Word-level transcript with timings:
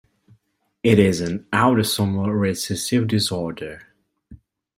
It 0.81 0.97
is 0.97 1.21
an 1.21 1.45
autosomal 1.53 2.33
recessive 2.33 3.07
disorder. 3.07 3.83